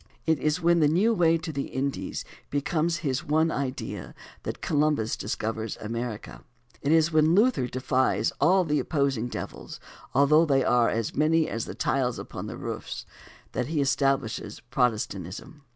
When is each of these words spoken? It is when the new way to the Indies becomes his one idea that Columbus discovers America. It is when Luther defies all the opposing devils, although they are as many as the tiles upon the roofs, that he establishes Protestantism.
It 0.25 0.39
is 0.39 0.59
when 0.59 0.79
the 0.79 0.87
new 0.87 1.13
way 1.13 1.37
to 1.37 1.51
the 1.51 1.67
Indies 1.67 2.25
becomes 2.49 2.97
his 3.05 3.23
one 3.23 3.51
idea 3.51 4.15
that 4.41 4.59
Columbus 4.59 5.15
discovers 5.15 5.77
America. 5.77 6.43
It 6.81 6.91
is 6.91 7.11
when 7.13 7.35
Luther 7.35 7.67
defies 7.67 8.31
all 8.41 8.63
the 8.63 8.79
opposing 8.79 9.27
devils, 9.27 9.79
although 10.15 10.43
they 10.47 10.63
are 10.63 10.89
as 10.89 11.15
many 11.15 11.47
as 11.47 11.65
the 11.65 11.75
tiles 11.75 12.17
upon 12.17 12.47
the 12.47 12.57
roofs, 12.57 13.05
that 13.51 13.67
he 13.67 13.79
establishes 13.79 14.59
Protestantism. 14.71 15.61